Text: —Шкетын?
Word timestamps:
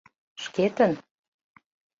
—Шкетын? 0.43 0.91